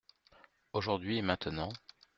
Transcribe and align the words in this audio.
Aujourd’hui 0.73 1.17
et 1.17 1.21
maintenant. 1.21 1.71